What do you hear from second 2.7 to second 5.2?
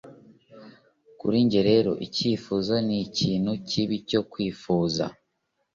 nikintu kibi cyo kwifuza